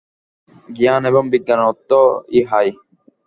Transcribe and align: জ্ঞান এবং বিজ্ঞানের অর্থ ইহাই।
জ্ঞান 0.69 1.01
এবং 1.05 1.23
বিজ্ঞানের 1.33 1.69
অর্থ 1.71 1.89
ইহাই। 2.31 2.67